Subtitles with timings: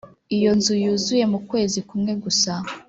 [0.35, 2.53] Iyo nzu yuzuye mu kwezi kmwe gusa